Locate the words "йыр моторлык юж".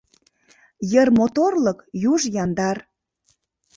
0.91-2.21